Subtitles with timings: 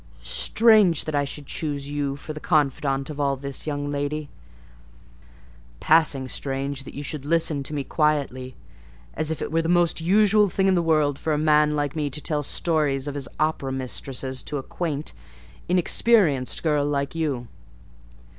[0.23, 4.29] "Strange that I should choose you for the confidant of all this, young lady;
[5.79, 8.55] passing strange that you should listen to me quietly,
[9.13, 11.95] as if it were the most usual thing in the world for a man like
[11.95, 15.13] me to tell stories of his opera mistresses to a quaint,
[15.69, 17.47] inexperienced girl like you!